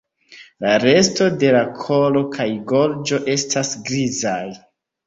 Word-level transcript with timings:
La 0.65 0.71
resto 0.83 1.27
de 1.43 1.51
la 1.57 1.61
kolo 1.83 2.25
kaj 2.39 2.49
gorĝo 2.73 3.25
estas 3.39 3.77
grizaj. 3.93 4.39